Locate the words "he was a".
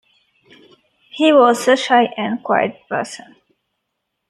1.11-1.77